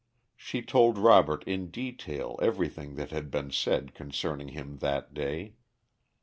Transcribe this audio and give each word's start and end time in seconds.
She 0.35 0.63
told 0.63 0.97
Robert 0.97 1.43
in 1.43 1.69
detail 1.69 2.39
everything 2.41 2.95
that 2.95 3.11
had 3.11 3.29
been 3.29 3.51
said 3.51 3.93
concerning 3.93 4.47
him 4.47 4.77
that 4.77 5.13
day. 5.13 5.53